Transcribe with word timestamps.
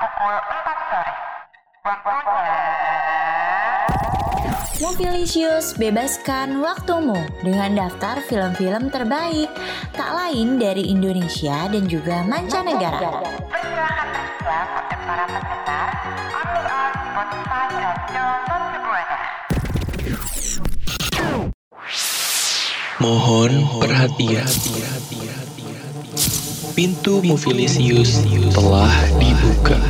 pukul 0.00 0.34
4 0.34 0.90
sore. 0.90 1.12
Waktunya... 1.86 2.56
Movilisius, 4.76 5.72
bebaskan 5.80 6.60
waktumu 6.60 7.16
dengan 7.40 7.88
daftar 7.88 8.20
film-film 8.28 8.92
terbaik 8.92 9.48
tak 9.96 10.10
lain 10.12 10.60
dari 10.60 10.92
Indonesia 10.92 11.64
dan 11.72 11.88
juga 11.88 12.20
mancanegara. 12.28 13.24
Mohon 22.96 23.52
perhatian. 23.80 24.48
Pintu 26.76 27.24
Movilisius 27.24 28.20
telah 28.52 28.92
dibuka. 29.16 29.80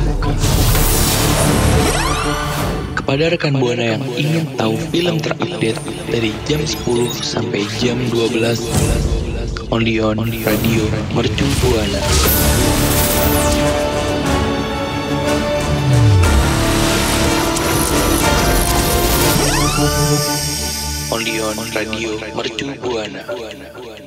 Kepada 2.95 3.27
rekan 3.27 3.59
Buana 3.59 3.99
yang 3.99 4.03
ingin 4.15 4.47
tahu 4.55 4.79
film 4.87 5.19
terupdate 5.19 5.75
dari 6.07 6.31
jam 6.47 6.63
10 6.63 7.11
sampai 7.11 7.67
jam 7.83 7.99
12 8.07 9.67
only 9.67 9.99
on 9.99 10.15
Radio 10.47 10.87
Mercu 11.11 11.47
Buana. 11.59 11.99
Only 21.11 21.35
on 21.43 21.59
Radio 21.75 22.15
Mercu 22.31 22.67
Buana. 22.79 24.06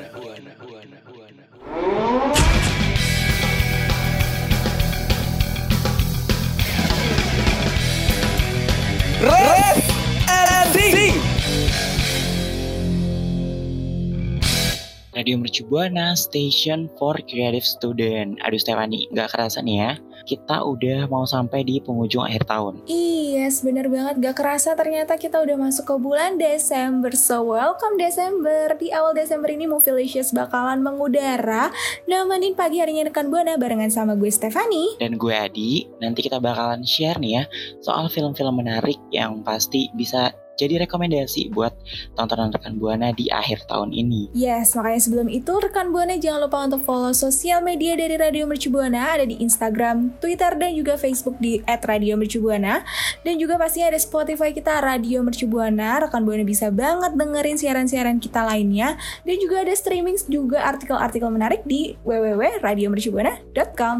Radio 15.30 15.46
Mercu 15.46 15.62
Buana, 15.70 16.18
Station 16.18 16.90
for 16.98 17.14
Creative 17.30 17.62
Student. 17.62 18.42
Aduh 18.42 18.58
Stefani, 18.58 19.06
nggak 19.14 19.30
kerasa 19.30 19.62
nih 19.62 19.78
ya, 19.78 19.92
kita 20.26 20.58
udah 20.58 21.06
mau 21.06 21.22
sampai 21.22 21.62
di 21.62 21.78
penghujung 21.78 22.26
akhir 22.26 22.50
tahun. 22.50 22.82
Yes, 22.90 23.62
bener 23.62 23.86
banget. 23.86 24.18
Gak 24.18 24.42
kerasa 24.42 24.74
ternyata 24.74 25.14
kita 25.14 25.38
udah 25.38 25.54
masuk 25.54 25.86
ke 25.86 25.94
bulan 26.02 26.34
Desember. 26.34 27.14
So, 27.14 27.54
welcome 27.54 27.94
Desember. 27.94 28.74
Di 28.74 28.90
awal 28.90 29.14
Desember 29.14 29.46
ini 29.54 29.70
Movilicious 29.70 30.34
bakalan 30.34 30.82
mengudara. 30.82 31.70
Nemenin 32.10 32.58
pagi 32.58 32.82
harinya 32.82 33.06
rekan 33.06 33.30
Buana 33.30 33.54
barengan 33.54 33.94
sama 33.94 34.18
gue 34.18 34.34
Stefani. 34.34 34.98
Dan 34.98 35.14
gue 35.14 35.30
Adi, 35.30 35.86
nanti 36.02 36.26
kita 36.26 36.42
bakalan 36.42 36.82
share 36.82 37.22
nih 37.22 37.38
ya, 37.38 37.42
soal 37.86 38.10
film-film 38.10 38.58
menarik 38.58 38.98
yang 39.14 39.46
pasti 39.46 39.94
bisa 39.94 40.34
jadi 40.60 40.84
rekomendasi 40.84 41.48
buat 41.56 41.72
tontonan 42.12 42.52
rekan 42.52 42.76
Buana 42.76 43.16
di 43.16 43.32
akhir 43.32 43.64
tahun 43.64 43.96
ini. 43.96 44.28
Yes, 44.36 44.76
makanya 44.76 45.00
sebelum 45.00 45.32
itu 45.32 45.48
rekan 45.56 45.88
Buana 45.88 46.20
jangan 46.20 46.44
lupa 46.44 46.68
untuk 46.68 46.84
follow 46.84 47.16
sosial 47.16 47.64
media 47.64 47.96
dari 47.96 48.20
Radio 48.20 48.44
Mercu 48.44 48.68
Buana 48.68 49.16
ada 49.16 49.24
di 49.24 49.40
Instagram, 49.40 50.12
Twitter 50.20 50.52
dan 50.60 50.76
juga 50.76 51.00
Facebook 51.00 51.40
di 51.40 51.64
@radiomercubuana 51.64 52.84
dan 53.24 53.34
juga 53.40 53.56
pastinya 53.56 53.96
ada 53.96 54.00
Spotify 54.00 54.52
kita 54.52 54.84
Radio 54.84 55.24
Mercu 55.24 55.48
Buana. 55.48 56.04
Rekan 56.04 56.28
Buana 56.28 56.44
bisa 56.44 56.68
banget 56.68 57.16
dengerin 57.16 57.56
siaran-siaran 57.56 58.20
kita 58.20 58.44
lainnya 58.44 59.00
dan 59.24 59.36
juga 59.40 59.64
ada 59.64 59.72
streaming 59.72 60.20
juga 60.28 60.60
artikel-artikel 60.68 61.32
menarik 61.32 61.64
di 61.64 61.96
www.radiomercubuana.com. 62.04 63.96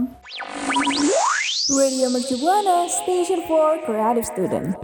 Radio 1.71 2.11
Mercu 2.11 2.35
Buana, 2.43 2.91
Station 2.91 3.47
for 3.47 3.79
Creative 3.87 4.27
Student. 4.27 4.75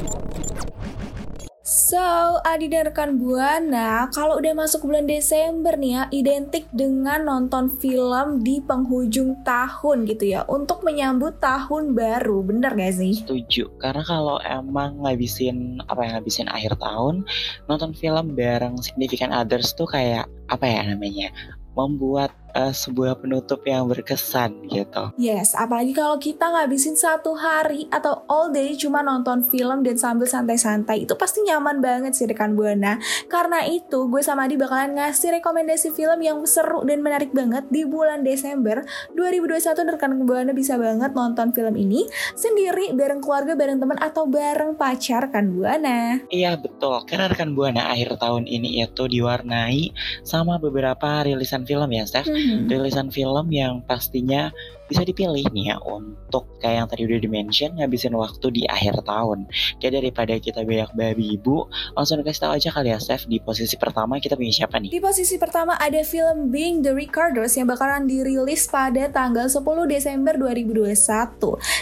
So, 1.87 2.03
Adi 2.43 2.67
dan 2.67 2.91
rekan 2.91 3.15
Buana, 3.15 4.11
kalau 4.11 4.43
udah 4.43 4.59
masuk 4.59 4.91
bulan 4.91 5.07
Desember 5.07 5.79
nih 5.79 5.95
ya, 5.95 6.03
identik 6.11 6.67
dengan 6.75 7.23
nonton 7.23 7.79
film 7.79 8.43
di 8.43 8.59
penghujung 8.59 9.47
tahun 9.47 10.03
gitu 10.11 10.35
ya, 10.35 10.43
untuk 10.51 10.83
menyambut 10.83 11.39
tahun 11.39 11.95
baru, 11.95 12.43
bener 12.43 12.75
gak 12.75 12.99
sih? 12.99 13.23
Setuju, 13.23 13.71
karena 13.79 14.03
kalau 14.03 14.43
emang 14.43 14.99
ngabisin 14.99 15.79
apa 15.87 16.03
yang 16.03 16.19
ngabisin 16.19 16.51
akhir 16.51 16.75
tahun, 16.83 17.23
nonton 17.71 17.95
film 17.95 18.35
bareng 18.35 18.83
significant 18.83 19.31
others 19.31 19.71
tuh 19.79 19.87
kayak 19.87 20.27
apa 20.51 20.67
ya 20.67 20.91
namanya, 20.91 21.31
membuat 21.79 22.35
uh, 22.57 22.73
sebuah 22.73 23.21
penutup 23.21 23.61
yang 23.69 23.85
berkesan 23.85 24.65
gitu. 24.73 25.13
Yes, 25.21 25.53
apalagi 25.53 25.93
kalau 25.93 26.17
kita 26.17 26.49
ngabisin 26.49 26.97
satu 26.97 27.37
hari 27.37 27.85
atau 27.93 28.25
all 28.33 28.49
day 28.49 28.73
cuma 28.81 29.05
nonton 29.05 29.45
film 29.45 29.85
dan 29.85 30.01
sambil 30.01 30.25
santai-santai, 30.25 31.05
itu 31.05 31.13
pasti 31.21 31.45
nyaman 31.45 31.85
banget 31.85 32.17
sih 32.17 32.25
rekan 32.25 32.57
Buana. 32.57 32.97
Karena 33.29 33.69
itu, 33.69 34.09
gue 34.09 34.25
sama 34.25 34.49
Adi 34.49 34.57
bakalan 34.57 34.97
ngasih 34.97 35.43
rekomendasi 35.43 35.93
film 35.93 36.23
yang 36.25 36.41
seru 36.49 36.87
dan 36.89 37.05
menarik 37.05 37.35
banget 37.37 37.69
di 37.69 37.85
bulan 37.85 38.25
Desember 38.25 38.87
2021 39.13 39.77
dan 39.77 39.87
rekan 39.93 40.13
Buana 40.25 40.57
bisa 40.57 40.81
banget 40.81 41.13
nonton 41.13 41.53
film 41.53 41.75
ini 41.77 42.09
sendiri, 42.33 42.97
bareng 42.97 43.21
keluarga, 43.21 43.53
bareng 43.59 43.83
teman 43.83 43.99
atau 44.01 44.25
bareng 44.25 44.79
pacar 44.79 45.29
rekan 45.29 45.53
Buana. 45.53 46.25
Iya 46.33 46.57
betul, 46.57 47.03
karena 47.05 47.29
rekan 47.29 47.53
Buana 47.53 47.93
akhir 47.93 48.17
tahun 48.23 48.49
ini 48.49 48.81
itu 48.81 49.05
diwarnai 49.11 49.91
sama 50.23 50.63
beberapa 50.63 51.27
rilisan 51.27 51.67
film 51.67 51.91
ya, 51.91 52.07
Steph. 52.07 52.31
Hmm. 52.31 52.46
Rilisan 52.71 53.11
film 53.11 53.47
yang 53.51 53.83
pastinya 53.85 54.51
bisa 54.87 55.03
dipilih 55.03 55.43
nih 55.51 55.75
ya 55.75 55.77
untuk 55.83 56.47
kayak 56.63 56.77
yang 56.85 56.89
tadi 56.89 57.03
udah 57.07 57.19
dimention 57.19 57.71
ngabisin 57.77 58.15
waktu 58.15 58.47
di 58.55 58.63
akhir 58.71 59.03
tahun. 59.03 59.51
Kayak 59.83 60.03
daripada 60.03 60.35
kita 60.39 60.61
banyak 60.63 60.91
babi 60.95 61.25
ibu, 61.39 61.67
langsung 61.99 62.23
kasih 62.23 62.43
tahu 62.47 62.53
aja 62.55 62.71
kali 62.71 62.91
ya, 62.95 62.99
Steph. 63.03 63.27
Di 63.27 63.43
posisi 63.43 63.75
pertama 63.75 64.19
kita 64.23 64.39
punya 64.39 64.55
siapa 64.55 64.79
nih? 64.79 64.95
Di 64.95 65.03
posisi 65.03 65.37
pertama 65.37 65.75
ada 65.77 66.01
film 66.07 66.55
Being 66.55 66.87
the 66.87 66.95
Ricardos 66.95 67.59
yang 67.59 67.67
bakalan 67.67 68.07
dirilis 68.07 68.71
pada 68.71 69.11
tanggal 69.11 69.51
10 69.51 69.63
Desember 69.91 70.35
2021. 70.39 70.95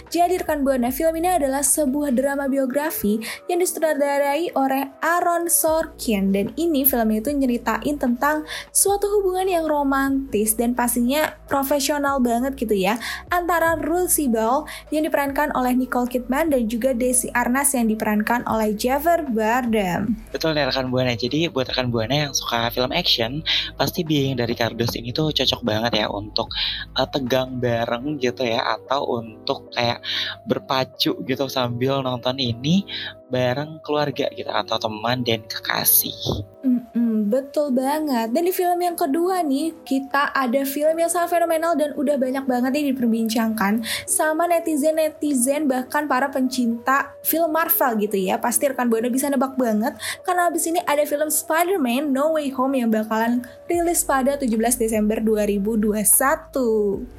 Jadi 0.08 0.34
rekan 0.40 0.64
Buana, 0.64 0.88
film 0.88 1.14
ini 1.20 1.28
adalah 1.28 1.60
sebuah 1.60 2.16
drama 2.16 2.48
biografi 2.48 3.20
yang 3.52 3.60
disutradarai 3.60 4.56
oleh 4.56 4.88
Aaron 5.04 5.52
Sorkin 5.52 6.32
dan 6.32 6.56
ini 6.56 6.88
filmnya 6.88 7.20
itu 7.20 7.30
nyeritain 7.36 7.96
tentang 8.00 8.48
suatu 8.72 9.10
hubungan 9.20 9.46
yang 9.46 9.64
romantis 9.68 10.56
dan 10.56 10.72
pastinya 10.72 11.36
profesional 11.46 12.18
banget 12.18 12.56
gitu 12.56 12.74
ya 12.74 12.93
antara 13.30 13.76
Rule 13.80 14.10
Sibel 14.10 14.66
yang 14.90 15.04
diperankan 15.06 15.52
oleh 15.54 15.76
Nicole 15.76 16.08
Kidman 16.08 16.50
dan 16.50 16.66
juga 16.66 16.96
Desi 16.96 17.28
Arnaz 17.34 17.74
yang 17.76 17.90
diperankan 17.90 18.46
oleh 18.48 18.72
Javier 18.76 19.26
Bardem. 19.28 20.16
Betul 20.32 20.56
nih 20.56 20.68
rekan 20.68 20.88
Buana. 20.88 21.14
Jadi 21.14 21.48
buat 21.50 21.68
rekan 21.68 21.90
Buana 21.92 22.28
yang 22.28 22.32
suka 22.32 22.70
film 22.70 22.90
action, 22.94 23.44
pasti 23.76 24.02
Being 24.06 24.40
dari 24.40 24.56
Cardos 24.56 24.96
ini 24.96 25.10
tuh 25.12 25.30
cocok 25.34 25.60
banget 25.66 26.04
ya 26.04 26.06
untuk 26.10 26.50
uh, 26.96 27.08
tegang 27.08 27.60
bareng 27.60 28.16
gitu 28.18 28.46
ya 28.46 28.62
atau 28.80 29.20
untuk 29.20 29.70
kayak 29.74 30.00
berpacu 30.48 31.14
gitu 31.24 31.44
sambil 31.50 32.00
nonton 32.00 32.36
ini 32.40 32.86
bareng 33.28 33.82
keluarga 33.82 34.30
gitu 34.32 34.48
atau 34.48 34.76
teman 34.78 35.26
dan 35.26 35.42
kekasih. 35.50 36.14
Mm-mm, 36.64 37.03
betul 37.26 37.72
banget. 37.72 38.30
Dan 38.30 38.44
di 38.44 38.52
film 38.52 38.76
yang 38.78 38.94
kedua 38.94 39.40
nih, 39.40 39.72
kita 39.82 40.30
ada 40.30 40.62
film 40.62 40.94
yang 40.94 41.08
sangat 41.08 41.34
fenomenal 41.34 41.72
dan 41.74 41.96
udah 41.96 42.20
banyak 42.20 42.44
banget 42.44 42.70
nih 42.76 42.84
diperbincangkan 42.92 43.80
sama 44.04 44.44
netizen-netizen 44.46 45.66
bahkan 45.66 46.04
para 46.04 46.28
pencinta 46.28 47.16
film 47.24 47.50
Marvel 47.50 47.96
gitu 48.04 48.20
ya. 48.20 48.36
Pasti 48.36 48.68
rekan 48.68 48.86
Buana 48.92 49.08
bisa 49.08 49.26
nebak 49.32 49.56
banget 49.56 49.96
karena 50.22 50.52
abis 50.52 50.68
ini 50.68 50.78
ada 50.84 51.02
film 51.08 51.32
Spider-Man 51.32 52.12
No 52.12 52.36
Way 52.36 52.52
Home 52.54 52.76
yang 52.76 52.92
bakalan 52.92 53.42
rilis 53.64 54.04
pada 54.04 54.36
17 54.36 54.52
Desember 54.76 55.18
2021. 55.18 55.96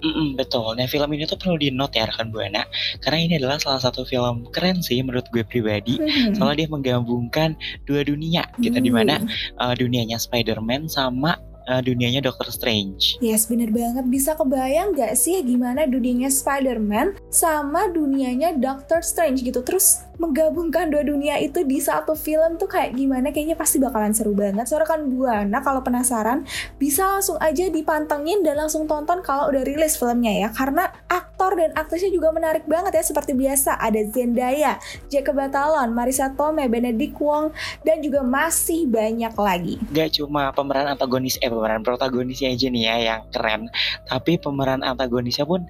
Mm-mm, 0.06 0.38
betul. 0.38 0.78
Nah 0.78 0.86
film 0.86 1.10
ini 1.12 1.26
tuh 1.26 1.42
perlu 1.42 1.58
di 1.58 1.74
note 1.74 1.98
ya 1.98 2.06
rekan 2.06 2.30
Buana 2.30 2.64
karena 3.02 3.18
ini 3.18 3.34
adalah 3.42 3.58
salah 3.58 3.82
satu 3.82 4.06
film 4.06 4.48
keren 4.54 4.80
sih 4.86 5.02
menurut 5.02 5.26
gue 5.34 5.42
pribadi. 5.42 5.98
Hmm. 5.98 6.38
Soalnya 6.38 6.66
dia 6.66 6.70
menggabungkan 6.70 7.50
dua 7.84 8.06
dunia 8.06 8.46
gitu 8.62 8.76
Hmm. 8.76 8.84
di 8.84 8.92
mana 8.92 9.16
uh, 9.56 9.72
dunianya 9.96 10.20
Spider-Man 10.20 10.92
sama 10.92 11.40
uh, 11.70 11.82
dunianya 11.82 12.22
Doctor 12.24 12.50
Strange. 12.50 13.18
Yes, 13.22 13.50
bener 13.50 13.70
banget. 13.74 14.06
Bisa 14.10 14.38
kebayang 14.38 14.94
gak 14.96 15.18
sih 15.18 15.38
gimana 15.42 15.86
dunianya 15.86 16.30
Spider-Man 16.32 17.18
sama 17.30 17.90
dunianya 17.92 18.58
Doctor 18.58 19.02
Strange 19.02 19.42
gitu. 19.42 19.62
Terus 19.66 20.06
menggabungkan 20.16 20.88
dua 20.88 21.04
dunia 21.04 21.36
itu 21.44 21.68
di 21.68 21.84
satu 21.84 22.16
film 22.16 22.56
tuh 22.56 22.72
kayak 22.72 22.96
gimana? 22.96 23.36
Kayaknya 23.36 23.58
pasti 23.60 23.78
bakalan 23.82 24.16
seru 24.16 24.32
banget. 24.32 24.66
Soalnya 24.70 24.88
kan 24.88 25.02
Buana 25.12 25.60
kalau 25.60 25.84
penasaran 25.84 26.48
bisa 26.80 27.04
langsung 27.04 27.36
aja 27.44 27.68
dipantengin 27.68 28.42
dan 28.42 28.56
langsung 28.56 28.88
tonton 28.88 29.20
kalau 29.26 29.52
udah 29.52 29.64
rilis 29.68 30.00
filmnya 30.00 30.48
ya. 30.48 30.50
Karena 30.56 30.88
aktor 31.12 31.60
dan 31.60 31.76
aktrisnya 31.76 32.12
juga 32.14 32.32
menarik 32.32 32.64
banget 32.64 32.96
ya 32.96 33.04
seperti 33.04 33.36
biasa 33.36 33.76
ada 33.76 34.00
Zendaya, 34.08 34.80
Jacob 35.12 35.36
Batalon, 35.36 35.92
Marisa 35.92 36.32
Tomei, 36.32 36.72
Benedict 36.72 37.20
Wong 37.20 37.52
dan 37.84 38.00
juga 38.00 38.24
masih 38.24 38.88
banyak 38.88 39.34
lagi. 39.36 39.76
Gak 39.92 40.16
cuma 40.16 40.56
pemeran 40.56 40.96
antagonis 40.96 41.36
eh 41.44 41.52
pemeran 41.56 41.82
protagonisnya 41.82 42.52
aja 42.52 42.68
nih 42.68 42.84
ya 42.84 42.96
yang 43.16 43.22
keren, 43.32 43.72
tapi 44.12 44.36
pemeran 44.36 44.84
antagonisnya 44.84 45.48
pun 45.48 45.64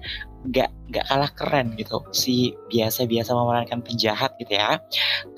gak 0.50 0.70
gak 0.90 1.06
kalah 1.06 1.30
keren 1.38 1.78
gitu. 1.78 2.02
Si 2.10 2.52
biasa-biasa 2.74 3.30
memerankan 3.30 3.80
penjahat 3.86 4.34
gitu 4.42 4.58
ya. 4.58 4.82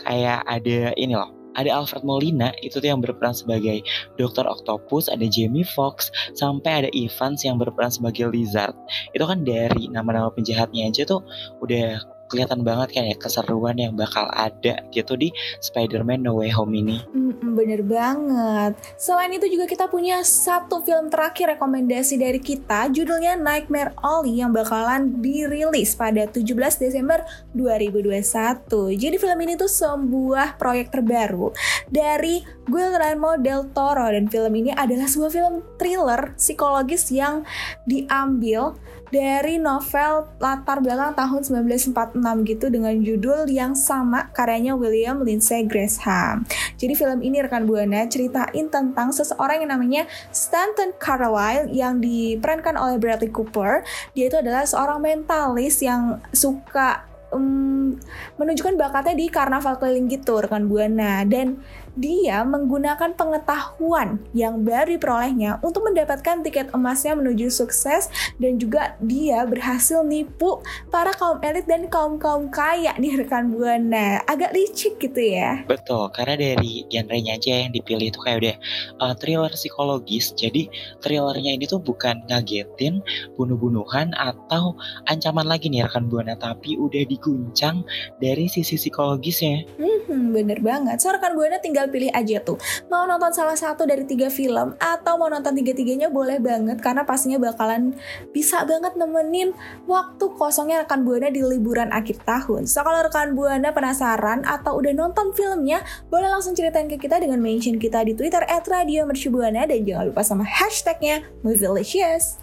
Kayak 0.09 0.41
ada 0.49 0.97
ini 0.97 1.13
loh 1.13 1.39
ada 1.59 1.75
Alfred 1.75 2.07
Molina 2.07 2.55
itu 2.63 2.79
tuh 2.79 2.87
yang 2.87 3.03
berperan 3.03 3.35
sebagai 3.35 3.83
Dr. 4.15 4.47
Octopus, 4.47 5.11
ada 5.11 5.27
Jamie 5.27 5.67
Foxx, 5.67 6.15
sampai 6.39 6.87
ada 6.87 6.91
Evans 6.95 7.43
yang 7.43 7.59
berperan 7.59 7.91
sebagai 7.91 8.31
Lizard. 8.31 8.79
Itu 9.11 9.27
kan 9.27 9.43
dari 9.43 9.91
nama-nama 9.91 10.31
penjahatnya 10.31 10.87
aja 10.87 11.03
tuh 11.03 11.27
udah 11.59 11.99
kelihatan 12.29 12.63
banget 12.63 12.95
kan 12.95 13.05
ya 13.09 13.17
keseruan 13.17 13.77
yang 13.81 13.97
bakal 13.97 14.29
ada 14.31 14.85
gitu 14.93 15.17
di 15.17 15.33
Spider-Man 15.65 16.23
No 16.23 16.39
Way 16.39 16.53
Home 16.55 16.77
ini. 16.77 17.03
Mm, 17.11 17.57
bener 17.57 17.81
banget. 17.83 18.77
Selain 19.01 19.33
itu 19.33 19.49
juga 19.49 19.65
kita 19.65 19.89
punya 19.89 20.21
satu 20.23 20.85
film 20.85 21.09
terakhir 21.09 21.57
rekomendasi 21.57 22.21
dari 22.21 22.39
kita, 22.39 22.93
judulnya 22.93 23.35
Nightmare 23.41 23.97
Alley 24.05 24.39
yang 24.39 24.53
bakalan 24.53 25.19
dirilis 25.25 25.97
pada 25.97 26.29
17 26.29 26.45
Desember 26.79 27.25
2021. 27.57 28.95
Jadi 28.95 29.17
film 29.17 29.39
ini 29.43 29.57
tuh 29.57 29.71
sebuah 29.71 30.61
proyek 30.61 30.93
terbaru 30.93 31.51
dari 31.89 32.45
Guillermo 32.69 33.41
del 33.41 33.73
Toro 33.73 34.07
dan 34.13 34.29
film 34.29 34.53
ini 34.53 34.71
adalah 34.77 35.09
sebuah 35.09 35.33
film 35.33 35.55
thriller 35.81 36.37
psikologis 36.37 37.09
yang 37.09 37.43
diambil 37.89 38.77
dari 39.09 39.57
novel 39.57 40.29
latar 40.39 40.81
belakang 40.85 41.17
tahun 41.17 41.41
1946 41.67 42.49
gitu 42.49 42.67
dengan 42.69 42.95
judul 43.01 43.49
yang 43.49 43.73
sama 43.73 44.29
karyanya 44.33 44.77
William 44.77 45.21
Lindsay 45.25 45.65
Gresham. 45.65 46.45
Jadi 46.77 46.93
film 46.95 47.21
ini 47.25 47.41
rekan 47.41 47.65
Buana 47.65 48.07
ceritain 48.07 48.67
tentang 48.69 49.11
seseorang 49.11 49.65
yang 49.65 49.73
namanya 49.73 50.03
Stanton 50.31 50.95
Carlyle 51.01 51.73
yang 51.73 51.99
diperankan 51.99 52.77
oleh 52.77 52.97
Bradley 53.01 53.33
Cooper. 53.33 53.83
Dia 54.13 54.29
itu 54.29 54.37
adalah 54.39 54.65
seorang 54.69 55.01
mentalis 55.01 55.81
yang 55.81 56.21
suka 56.33 57.09
um, 57.33 57.97
menunjukkan 58.37 58.77
bakatnya 58.77 59.15
di 59.17 59.27
karnaval 59.29 59.77
keliling 59.81 60.09
gitu 60.09 60.41
rekan 60.41 60.69
Buana 60.69 61.25
dan 61.25 61.61
dia 61.99 62.47
menggunakan 62.47 63.19
pengetahuan 63.19 64.23
yang 64.31 64.63
baru 64.63 64.95
diperolehnya 64.95 65.59
untuk 65.67 65.83
mendapatkan 65.91 66.47
tiket 66.47 66.71
emasnya 66.71 67.19
menuju 67.19 67.51
sukses 67.51 68.07
dan 68.39 68.63
juga 68.63 68.95
dia 69.03 69.43
berhasil 69.43 70.07
nipu 70.07 70.63
para 70.95 71.11
kaum 71.19 71.43
elit 71.43 71.67
dan 71.67 71.91
kaum-kaum 71.91 72.47
kaya 72.55 72.95
nih 73.03 73.19
rekan 73.19 73.51
Buana. 73.51 74.23
Agak 74.31 74.55
licik 74.55 75.03
gitu 75.03 75.19
ya. 75.19 75.67
Betul, 75.67 76.07
karena 76.15 76.39
dari 76.39 76.87
genrenya 76.87 77.35
aja 77.35 77.67
yang 77.67 77.75
dipilih 77.75 78.15
itu 78.15 78.21
kayak 78.23 78.39
udah 78.39 78.57
uh, 79.03 79.15
thriller 79.19 79.51
psikologis. 79.51 80.31
Jadi 80.39 80.71
thrillernya 81.03 81.59
ini 81.59 81.67
tuh 81.67 81.83
bukan 81.83 82.23
ngagetin, 82.31 83.03
bunuh-bunuhan 83.35 84.15
atau 84.15 84.79
ancaman 85.11 85.51
lagi 85.51 85.67
nih 85.67 85.83
rekan 85.83 86.07
Buana, 86.07 86.39
tapi 86.39 86.79
udah 86.79 87.03
diguncang 87.11 87.83
dari 88.23 88.47
sisi 88.47 88.79
psikologisnya. 88.79 89.67
Hmm, 89.81 90.31
bener 90.31 90.63
banget. 90.63 91.03
So 91.03 91.11
rekan 91.11 91.35
Buana 91.35 91.59
tinggal 91.59 91.88
pilih 91.89 92.13
aja 92.13 92.41
tuh. 92.45 92.61
Mau 92.93 93.05
nonton 93.05 93.33
salah 93.35 93.57
satu 93.57 93.85
dari 93.85 94.05
tiga 94.05 94.29
film 94.29 94.77
atau 94.79 95.15
mau 95.17 95.27
nonton 95.27 95.53
tiga-tiganya 95.57 96.09
boleh 96.09 96.39
banget 96.39 96.79
karena 96.79 97.03
pastinya 97.03 97.41
bakalan 97.41 97.97
bisa 98.31 98.63
banget 98.65 98.95
nemenin 98.95 99.53
waktu 99.91 100.25
kosongnya 100.37 100.85
rekan 100.85 101.03
Buana 101.03 101.33
di 101.33 101.41
liburan 101.41 101.91
akhir 101.91 102.23
tahun. 102.23 102.69
So 102.69 102.85
kalau 102.85 103.05
rekan 103.05 103.33
Buana 103.33 103.73
penasaran 103.73 104.45
atau 104.45 104.79
udah 104.79 104.93
nonton 104.93 105.33
filmnya, 105.33 105.81
boleh 106.13 106.29
langsung 106.29 106.53
ceritain 106.53 106.87
ke 106.87 107.01
kita 107.01 107.19
dengan 107.19 107.41
mention 107.41 107.81
kita 107.81 108.05
di 108.05 108.13
Twitter 108.13 108.45
@radiomercubuana 108.45 109.65
dan 109.67 109.81
jangan 109.83 110.13
lupa 110.13 110.23
sama 110.23 110.45
hashtagnya 110.45 111.25
Movielicious. 111.41 112.37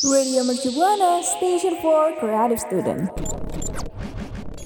Radio 0.00 0.48
Mercubuana, 0.48 1.20
Station 1.20 1.76
for 1.84 2.16
Creative 2.16 2.56
Student 2.56 3.12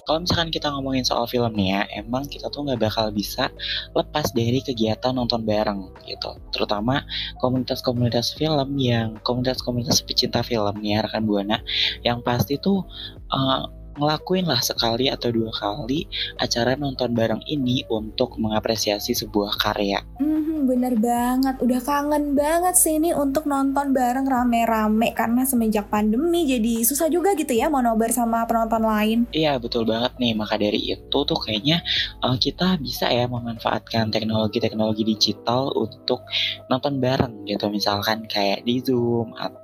kalau 0.05 0.25
misalkan 0.25 0.53
kita 0.53 0.69
ngomongin 0.69 1.05
soal 1.05 1.25
film 1.25 1.53
nih 1.57 1.69
ya, 1.77 1.83
emang 2.05 2.29
kita 2.29 2.53
tuh 2.53 2.65
nggak 2.69 2.81
bakal 2.81 3.09
bisa 3.11 3.49
lepas 3.97 4.31
dari 4.37 4.61
kegiatan 4.61 5.17
nonton 5.17 5.45
bareng 5.45 5.93
gitu. 6.05 6.37
Terutama 6.53 7.05
komunitas-komunitas 7.41 8.37
film 8.37 8.77
yang 8.77 9.17
komunitas-komunitas 9.25 10.05
pecinta 10.05 10.45
film 10.45 10.77
nih 10.81 11.01
ya, 11.01 11.09
rekan 11.09 11.25
buana, 11.25 11.59
yang 12.05 12.21
pasti 12.21 12.61
tuh 12.61 12.85
uh, 13.33 13.65
ngelakuin 13.99 14.47
lah 14.47 14.61
sekali 14.61 15.09
atau 15.09 15.31
dua 15.31 15.51
kali 15.55 16.07
acara 16.39 16.75
nonton 16.75 17.15
bareng 17.15 17.43
ini 17.47 17.87
untuk 17.89 18.37
mengapresiasi 18.39 19.15
sebuah 19.15 19.57
karya. 19.59 20.03
Hmm, 20.19 20.67
bener 20.69 20.95
banget. 20.99 21.59
Udah 21.63 21.81
kangen 21.83 22.35
banget 22.37 22.75
sih 22.79 22.99
ini 22.99 23.15
untuk 23.15 23.47
nonton 23.49 23.97
bareng 23.97 24.27
rame-rame 24.27 25.15
karena 25.17 25.43
semenjak 25.47 25.89
pandemi 25.89 26.47
jadi 26.47 26.83
susah 26.87 27.09
juga 27.09 27.33
gitu 27.35 27.55
ya 27.55 27.71
mau 27.71 27.81
nobar 27.81 28.11
sama 28.11 28.45
penonton 28.45 28.85
lain. 28.85 29.19
Iya 29.33 29.57
betul 29.59 29.89
banget 29.89 30.15
nih. 30.19 30.33
Maka 30.37 30.61
dari 30.61 30.81
itu 30.81 31.19
tuh 31.25 31.39
kayaknya 31.39 31.81
uh, 32.23 32.37
kita 32.37 32.77
bisa 32.79 33.09
ya 33.11 33.27
memanfaatkan 33.27 34.13
teknologi-teknologi 34.13 35.03
digital 35.07 35.73
untuk 35.75 36.27
nonton 36.69 36.99
bareng 36.99 37.47
gitu. 37.49 37.71
Misalkan 37.71 38.27
kayak 38.29 38.67
di 38.67 38.83
Zoom 38.85 39.33
atau 39.35 39.64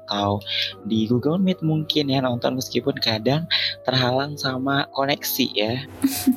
di 0.84 1.06
Google 1.06 1.38
Meet 1.38 1.62
mungkin 1.62 2.10
ya 2.10 2.20
nonton 2.20 2.58
meskipun 2.58 2.98
kadang 2.98 3.46
terhalang 3.86 4.34
sama 4.34 4.90
koneksi 4.92 5.46
ya. 5.54 5.74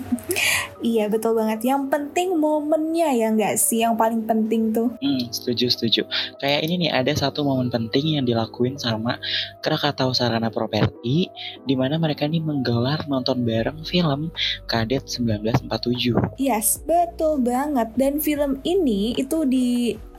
iya 0.83 1.09
betul 1.09 1.33
banget. 1.37 1.65
Yang 1.65 1.89
penting 1.89 2.37
momennya 2.37 3.09
ya 3.15 3.27
nggak 3.33 3.55
sih 3.57 3.81
yang 3.81 3.97
paling 3.97 4.23
penting 4.23 4.69
tuh. 4.71 4.93
Hmm, 5.01 5.27
setuju 5.33 5.73
setuju. 5.73 6.01
Kayak 6.37 6.59
ini 6.69 6.87
nih 6.87 6.91
ada 6.93 7.11
satu 7.13 7.41
momen 7.41 7.73
penting 7.73 8.19
yang 8.19 8.25
dilakuin 8.27 8.77
sama 8.77 9.17
Krakatau 9.63 10.13
Sarana 10.13 10.53
Properti 10.53 11.27
di 11.65 11.75
mana 11.75 11.97
mereka 11.97 12.29
nih 12.29 12.43
menggelar 12.43 13.05
nonton 13.09 13.41
bareng 13.41 13.81
film 13.87 14.29
Kadet 14.69 15.07
1947. 15.07 16.39
Yes, 16.39 16.81
betul 16.83 17.41
banget. 17.41 17.89
Dan 17.97 18.19
film 18.19 18.59
ini 18.63 19.15
itu 19.17 19.45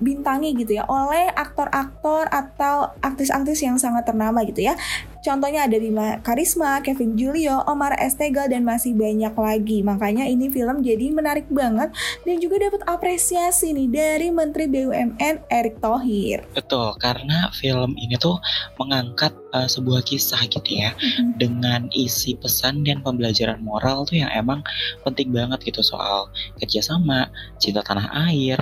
dibintangi 0.04 0.52
gitu 0.52 0.76
ya 0.76 0.84
oleh 0.84 1.32
aktor-aktor 1.32 2.28
atau 2.28 2.92
aktris-aktris 3.00 3.64
yang 3.64 3.80
sangat 3.80 4.04
ternama 4.04 4.44
gitu 4.44 4.60
ya. 4.60 4.76
Contohnya 5.24 5.64
ada 5.64 5.80
Bima 5.80 6.20
Karisma, 6.20 6.84
Kevin 6.84 7.16
Julio, 7.16 7.64
Omar 7.64 7.96
Estegal, 7.96 8.52
dan 8.52 8.60
masih 8.60 8.92
banyak 8.92 9.32
lagi. 9.32 9.80
Makanya 9.80 10.28
ini 10.28 10.52
film 10.52 10.84
jadi 10.84 11.08
menarik 11.08 11.48
banget 11.48 11.96
dan 12.28 12.36
juga 12.44 12.60
dapat 12.60 12.84
apresiasi 12.84 13.72
nih 13.72 13.88
dari 13.88 14.28
Menteri 14.28 14.68
BUMN 14.68 15.48
Erick 15.48 15.80
Thohir. 15.80 16.44
Betul, 16.52 16.92
karena 17.00 17.48
film 17.56 17.96
ini 17.96 18.20
tuh 18.20 18.36
mengangkat 18.76 19.32
uh, 19.56 19.64
sebuah 19.64 20.04
kisah 20.04 20.44
gitu 20.44 20.76
ya 20.76 20.92
mm-hmm. 20.92 21.40
dengan 21.40 21.88
isi 21.96 22.36
pesan 22.36 22.84
dan 22.84 23.00
pembelajaran 23.00 23.64
moral 23.64 24.04
tuh 24.04 24.20
yang 24.20 24.28
emang 24.28 24.60
penting 25.08 25.32
banget 25.32 25.64
gitu 25.64 25.80
soal 25.80 26.28
kerjasama, 26.60 27.32
cinta 27.56 27.80
tanah 27.80 28.28
air, 28.28 28.60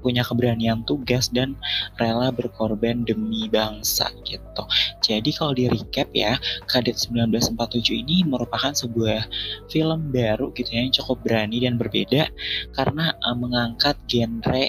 punya 0.00 0.24
keberanian 0.26 0.82
tugas 0.88 1.28
dan 1.30 1.54
rela 2.00 2.32
berkorban 2.32 3.04
demi 3.06 3.46
bangsa 3.46 4.08
gitu. 4.26 4.64
Jadi 5.04 5.30
kalau 5.32 5.52
di 5.54 5.68
recap 5.68 6.08
ya, 6.12 6.36
Kadet 6.66 6.96
1947 6.96 8.02
ini 8.04 8.24
merupakan 8.26 8.72
sebuah 8.72 9.28
film 9.68 10.10
baru 10.10 10.50
gitu 10.56 10.70
ya 10.72 10.80
yang 10.84 10.94
cukup 10.94 11.22
berani 11.22 11.62
dan 11.62 11.76
berbeda 11.76 12.32
karena 12.74 13.14
uh, 13.24 13.36
mengangkat 13.36 13.96
genre 14.08 14.66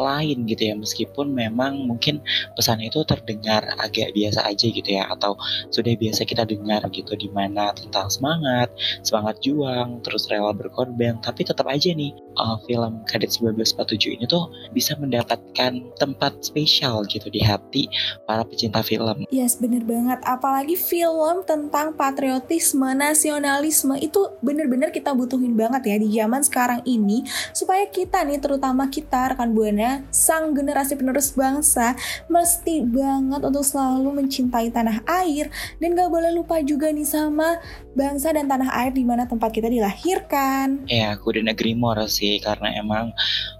lain 0.00 0.48
gitu 0.50 0.72
ya 0.72 0.74
meskipun 0.74 1.30
memang 1.30 1.86
mungkin 1.86 2.18
pesan 2.58 2.82
itu 2.82 3.06
terdengar 3.06 3.62
agak 3.78 4.10
biasa 4.16 4.42
aja 4.48 4.66
gitu 4.66 4.88
ya 4.88 5.06
atau 5.12 5.38
sudah 5.70 5.94
biasa 5.94 6.26
kita 6.26 6.42
dengar 6.42 6.82
gitu 6.90 7.14
di 7.14 7.30
mana 7.30 7.70
tentang 7.76 8.10
semangat, 8.10 8.68
semangat 9.06 9.38
juang, 9.44 10.02
terus 10.02 10.26
rela 10.26 10.50
berkorban, 10.50 11.22
tapi 11.22 11.46
tetap 11.46 11.68
aja 11.70 11.94
nih 11.94 12.10
uh, 12.40 12.58
film 12.66 13.04
Kadet 13.06 13.30
1947 13.30 14.18
ini 14.18 14.24
tuh 14.26 14.50
bisa 14.72 14.96
mendapatkan 14.96 15.78
tempat 16.00 16.32
spesial 16.40 17.04
gitu 17.06 17.28
di 17.28 17.44
hati 17.44 17.86
para 18.24 18.42
pecinta 18.42 18.80
film. 18.80 19.28
Yes, 19.28 19.60
bener 19.60 19.84
banget. 19.84 20.18
Apalagi 20.24 20.74
film 20.74 21.44
tentang 21.44 21.94
patriotisme, 21.94 22.96
nasionalisme 22.96 23.94
itu 24.00 24.32
bener-bener 24.40 24.88
kita 24.88 25.12
butuhin 25.12 25.54
banget 25.54 25.92
ya 25.92 25.96
di 26.00 26.08
zaman 26.16 26.40
sekarang 26.40 26.80
ini 26.88 27.22
supaya 27.52 27.84
kita 27.86 28.24
nih 28.24 28.40
terutama 28.40 28.88
kita 28.88 29.36
rekan 29.36 29.52
buana 29.52 30.02
sang 30.08 30.56
generasi 30.56 30.96
penerus 30.96 31.36
bangsa 31.36 31.94
mesti 32.32 32.82
banget 32.88 33.44
untuk 33.44 33.64
selalu 33.64 34.24
mencintai 34.24 34.72
tanah 34.72 35.04
air 35.22 35.52
dan 35.78 35.94
gak 35.94 36.10
boleh 36.10 36.32
lupa 36.32 36.58
juga 36.64 36.88
nih 36.88 37.06
sama 37.06 37.60
bangsa 37.92 38.32
dan 38.32 38.48
tanah 38.48 38.72
air 38.84 38.92
di 38.92 39.04
mana 39.04 39.28
tempat 39.28 39.52
kita 39.52 39.68
dilahirkan. 39.68 40.88
Ya, 40.88 41.12
aku 41.12 41.36
dan 41.36 41.52
agree 41.52 41.76
more 41.76 42.08
sih 42.08 42.40
karena 42.40 42.72
emang 42.76 43.12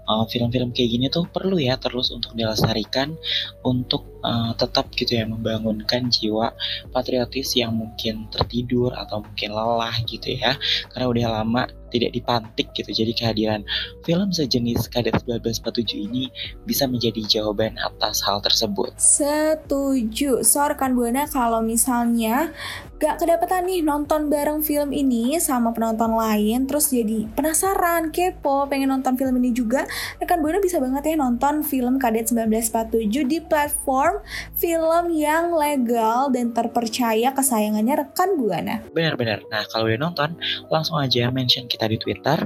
uh, 0.09 0.25
film-film 0.25 0.69
uh, 0.69 0.73
kayak 0.73 0.89
gini 0.89 1.03
ini 1.03 1.11
tuh 1.11 1.27
perlu 1.27 1.59
ya 1.59 1.75
terus 1.75 2.15
untuk 2.15 2.31
dilestarikan 2.31 3.11
untuk 3.67 4.23
uh, 4.23 4.55
tetap 4.55 4.87
gitu 4.95 5.19
ya 5.19 5.27
membangunkan 5.27 6.07
jiwa 6.07 6.55
patriotis 6.95 7.59
yang 7.59 7.75
mungkin 7.75 8.31
tertidur 8.31 8.95
atau 8.95 9.19
mungkin 9.19 9.51
lelah 9.51 9.99
gitu 10.07 10.31
ya 10.39 10.55
karena 10.95 11.05
udah 11.11 11.27
lama 11.43 11.63
tidak 11.93 12.09
dipantik 12.17 12.73
gitu. 12.73 12.89
Jadi 12.89 13.13
kehadiran 13.13 13.61
film 14.01 14.33
sejenis 14.33 14.89
Kadet 14.89 15.21
1947 15.29 16.09
ini 16.09 16.33
bisa 16.65 16.89
menjadi 16.89 17.21
jawaban 17.29 17.77
atas 17.77 18.25
hal 18.25 18.41
tersebut. 18.41 18.97
Setuju. 18.97 20.41
So, 20.41 20.65
rekan 20.65 20.97
Buana 20.97 21.29
kalau 21.29 21.61
misalnya 21.61 22.49
gak 23.03 23.19
kedapatan 23.19 23.67
nih 23.67 23.83
nonton 23.83 24.31
bareng 24.31 24.63
film 24.63 24.95
ini 24.95 25.35
sama 25.35 25.75
penonton 25.75 26.15
lain 26.15 26.63
terus 26.63 26.87
jadi 26.87 27.27
penasaran, 27.35 28.15
kepo, 28.15 28.63
pengen 28.71 28.95
nonton 28.95 29.19
film 29.19 29.35
ini 29.43 29.51
juga 29.51 29.83
rekan 30.23 30.39
Buana 30.39 30.63
bisa 30.63 30.79
banget 30.79 31.11
ya 31.11 31.19
nonton 31.19 31.67
film 31.67 31.99
Kadet 31.99 32.31
1947 32.31 33.27
di 33.27 33.43
platform 33.43 34.23
film 34.55 35.11
yang 35.11 35.51
legal 35.51 36.31
dan 36.31 36.55
terpercaya 36.55 37.35
kesayangannya 37.35 38.07
rekan 38.07 38.39
Buana. 38.39 38.79
Benar-benar. 38.95 39.43
Nah, 39.51 39.67
kalau 39.67 39.91
udah 39.91 39.99
nonton, 39.99 40.39
langsung 40.71 40.95
aja 40.95 41.27
mention 41.27 41.67
kita 41.67 41.91
di 41.91 41.99
Twitter 41.99 42.39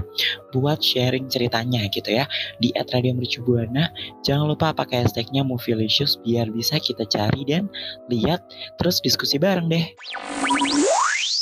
buat 0.58 0.82
sharing 0.82 1.30
ceritanya 1.30 1.86
gitu 1.94 2.18
ya 2.18 2.26
di 2.58 2.74
@radiomercubuana. 2.74 3.94
Jangan 4.26 4.50
lupa 4.50 4.74
pakai 4.74 5.06
hashtagnya 5.06 5.46
Movielicious 5.46 6.18
biar 6.26 6.50
bisa 6.50 6.82
kita 6.82 7.06
cari 7.06 7.46
dan 7.46 7.70
lihat 8.10 8.42
terus 8.82 9.06
diskusi 9.06 9.38
bareng 9.38 9.70
deh. 9.70 9.86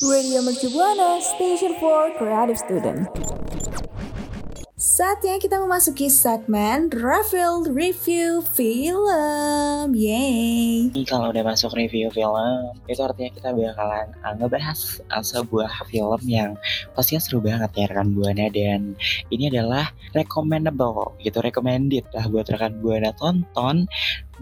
Radio 0.04 0.44
Mercu 0.44 0.68
Buana, 0.76 1.24
Station 1.24 1.80
for 1.80 2.12
Creative 2.20 2.60
Student. 2.60 3.08
Saatnya 4.76 5.40
kita 5.40 5.56
memasuki 5.56 6.12
segmen 6.12 6.92
Reveal 6.92 7.64
Review 7.64 8.44
Film. 8.44 9.96
Yeay. 9.96 10.92
Kalau 11.08 11.32
udah 11.32 11.48
masuk 11.48 11.72
review 11.80 12.12
film, 12.12 12.76
itu 12.92 13.00
artinya 13.00 13.32
kita 13.40 13.56
bakalan 13.56 14.12
uh, 14.20 14.36
ngebahas 14.36 15.00
uh, 15.16 15.24
sebuah 15.24 15.72
film 15.88 16.20
yang 16.28 16.60
pastinya 16.92 17.24
seru 17.24 17.40
banget 17.40 17.72
ya 17.80 17.88
rekan 17.88 18.12
Buana 18.12 18.52
dan 18.52 19.00
ini 19.32 19.48
adalah 19.48 19.96
recommendable 20.12 21.16
gitu, 21.24 21.40
recommended 21.40 22.04
lah 22.12 22.28
buat 22.28 22.52
rekan 22.52 22.84
Buana 22.84 23.16
tonton 23.16 23.88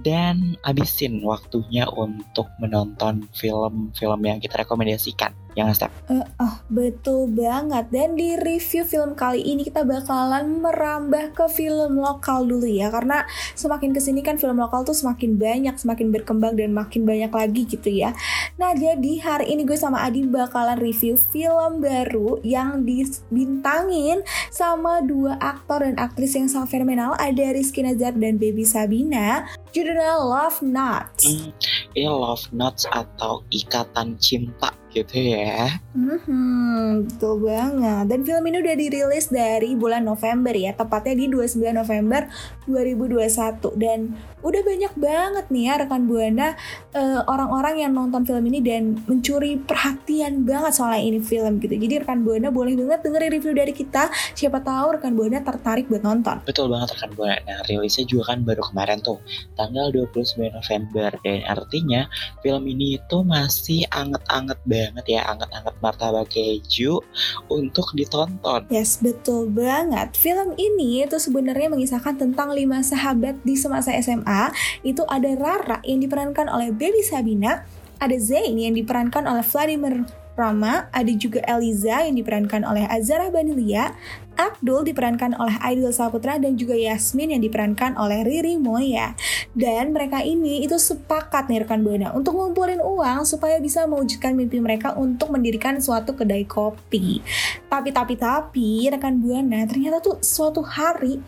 dan 0.01 0.57
habisin 0.65 1.21
waktunya 1.21 1.85
untuk 1.93 2.49
menonton 2.57 3.29
film-film 3.37 4.19
yang 4.25 4.41
kita 4.41 4.65
rekomendasikan. 4.65 5.35
Yang 5.53 5.85
Step? 5.85 5.91
Uh, 6.09 6.25
betul 6.73 7.29
banget. 7.29 7.85
Dan 7.93 8.17
di 8.17 8.33
review 8.41 8.89
film 8.89 9.13
kali 9.13 9.45
ini 9.45 9.61
kita 9.61 9.85
bakalan 9.85 10.57
merambah 10.57 11.37
ke 11.37 11.45
film 11.45 12.01
lokal 12.01 12.49
dulu 12.49 12.65
ya. 12.65 12.89
Karena 12.89 13.21
semakin 13.53 13.93
ke 13.93 14.01
sini 14.01 14.25
kan 14.25 14.41
film 14.41 14.57
lokal 14.57 14.81
tuh 14.81 14.97
semakin 14.97 15.37
banyak, 15.37 15.77
semakin 15.77 16.09
berkembang 16.09 16.57
dan 16.57 16.73
makin 16.73 17.05
banyak 17.05 17.29
lagi 17.29 17.69
gitu 17.69 17.89
ya. 17.93 18.17
Nah 18.57 18.73
jadi 18.73 19.13
hari 19.21 19.53
ini 19.53 19.61
gue 19.61 19.77
sama 19.77 20.01
Adi 20.01 20.25
bakalan 20.25 20.81
review 20.81 21.21
film 21.29 21.85
baru 21.85 22.41
yang 22.41 22.81
dibintangin 22.81 24.25
sama 24.49 25.05
dua 25.05 25.37
aktor 25.37 25.85
dan 25.85 26.01
aktris 26.01 26.33
yang 26.33 26.49
sangat 26.49 26.73
fenomenal. 26.73 27.13
Ada 27.21 27.53
Rizky 27.53 27.85
Nazar 27.85 28.17
dan 28.17 28.41
Baby 28.41 28.65
Sabina. 28.65 29.45
Judulnya 29.83 30.15
Love 30.15 30.63
Nuts. 30.63 31.27
Hmm, 31.27 31.51
ini 31.91 32.07
Love 32.07 32.47
Nuts 32.55 32.87
atau 32.87 33.43
Ikatan 33.51 34.15
Cinta 34.15 34.71
gitu 34.93 35.17
ya. 35.17 35.81
Hmm, 35.93 37.09
betul 37.09 37.41
banget. 37.41 38.05
Dan 38.05 38.19
film 38.21 38.43
ini 38.45 38.57
udah 38.61 38.75
dirilis 38.77 39.27
dari 39.33 39.73
bulan 39.73 40.05
November 40.05 40.53
ya, 40.53 40.77
tepatnya 40.77 41.17
di 41.17 41.25
29 41.33 41.73
November 41.73 42.29
2021 42.69 43.81
dan 43.81 43.99
udah 44.43 44.61
banyak 44.61 44.93
banget 44.99 45.45
nih 45.55 45.63
ya 45.71 45.73
rekan 45.79 46.03
buana 46.03 46.51
uh, 46.91 47.23
orang-orang 47.31 47.79
yang 47.79 47.95
nonton 47.95 48.27
film 48.27 48.43
ini 48.51 48.59
dan 48.59 48.99
mencuri 49.07 49.55
perhatian 49.55 50.43
banget 50.43 50.75
soalnya 50.75 50.99
ini 50.99 51.19
film 51.23 51.63
gitu. 51.63 51.79
Jadi 51.79 52.03
rekan 52.03 52.27
buana 52.27 52.51
boleh 52.51 52.75
banget 52.75 53.07
dengerin 53.07 53.31
review 53.39 53.53
dari 53.55 53.73
kita. 53.73 54.11
Siapa 54.35 54.59
tahu 54.59 54.99
rekan 54.99 55.15
buana 55.15 55.39
tertarik 55.39 55.87
buat 55.87 56.03
nonton. 56.03 56.43
Betul 56.43 56.67
banget 56.69 56.99
rekan 56.99 57.11
buana. 57.15 57.39
Nah, 57.47 57.59
rilisnya 57.65 58.03
juga 58.03 58.35
kan 58.35 58.43
baru 58.43 58.61
kemarin 58.67 58.99
tuh, 58.99 59.23
tanggal 59.55 59.89
29 59.95 60.51
November 60.51 61.09
dan 61.23 61.39
artinya 61.47 62.01
film 62.43 62.63
ini 62.67 62.99
itu 62.99 63.17
masih 63.23 63.87
anget-anget 63.95 64.59
banget 64.67 64.82
ya, 65.07 65.21
anget-anget 65.29 65.75
martabak 65.79 66.27
keju 66.33 66.99
untuk 67.47 67.93
ditonton. 67.95 68.67
Yes, 68.67 68.99
betul 68.99 69.47
banget. 69.53 70.17
Film 70.17 70.57
ini 70.57 71.05
itu 71.05 71.15
sebenarnya 71.21 71.69
mengisahkan 71.71 72.19
tentang 72.19 72.51
lima 72.51 72.81
sahabat 72.81 73.39
di 73.45 73.55
semasa 73.55 73.93
SMA. 74.01 74.51
Itu 74.81 75.05
ada 75.07 75.31
Rara 75.37 75.79
yang 75.85 76.03
diperankan 76.03 76.49
oleh 76.49 76.73
Baby 76.73 77.05
Sabina, 77.05 77.63
ada 78.01 78.17
Zain 78.19 78.57
yang 78.59 78.73
diperankan 78.73 79.23
oleh 79.29 79.45
Vladimir 79.45 80.22
Rama, 80.33 80.89
ada 80.89 81.13
juga 81.13 81.45
Eliza 81.45 82.01
yang 82.01 82.17
diperankan 82.17 82.65
oleh 82.65 82.89
Azara 82.89 83.29
Banilia, 83.29 83.93
Abdul 84.33 84.81
diperankan 84.89 85.37
oleh 85.37 85.53
Aidil 85.61 85.93
Saputra 85.93 86.41
dan 86.41 86.57
juga 86.57 86.73
Yasmin 86.73 87.37
yang 87.37 87.41
diperankan 87.45 87.93
oleh 87.93 88.25
Riri 88.25 88.57
Moya. 88.57 89.13
Dan 89.53 89.93
mereka 89.93 90.25
ini 90.25 90.65
itu 90.65 90.73
sepakat 90.81 91.53
nih 91.53 91.61
rekan 91.61 91.85
Buana 91.85 92.09
untuk 92.17 92.33
ngumpulin 92.33 92.81
uang 92.81 93.29
supaya 93.29 93.61
bisa 93.61 93.85
mewujudkan 93.85 94.33
mimpi 94.33 94.57
mereka 94.57 94.97
untuk 94.97 95.29
mendirikan 95.29 95.77
suatu 95.77 96.17
kedai 96.17 96.49
kopi. 96.49 97.21
Tapi 97.69 97.93
tapi 97.93 98.17
tapi 98.17 98.89
rekan 98.89 99.21
Buana 99.21 99.69
ternyata 99.69 100.01
tuh 100.01 100.17
suatu 100.25 100.65
hari 100.65 101.21